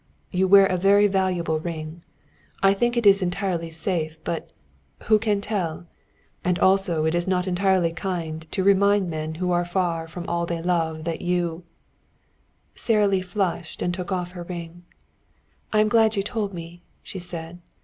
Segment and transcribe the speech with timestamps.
[0.31, 2.01] You wear a very valuable ring.
[2.63, 4.49] I think it is entirely safe, but
[5.03, 5.85] who can tell?
[6.43, 10.47] And also it is not entirely kind to remind men who are far from all
[10.47, 11.65] they love that you"
[12.85, 14.85] Sara Lee flushed and took off her ring.
[15.71, 17.59] "I am glad you told me," she said.